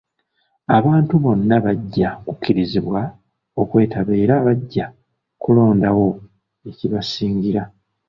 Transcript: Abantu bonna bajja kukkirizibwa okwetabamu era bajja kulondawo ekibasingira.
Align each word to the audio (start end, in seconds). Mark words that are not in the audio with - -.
Abantu 0.77 1.13
bonna 1.23 1.55
bajja 1.65 2.09
kukkirizibwa 2.25 3.01
okwetabamu 3.61 4.19
era 4.23 4.35
bajja 4.45 4.85
kulondawo 5.41 6.07
ekibasingira. 6.69 7.63